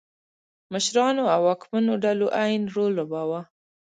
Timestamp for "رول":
2.75-2.91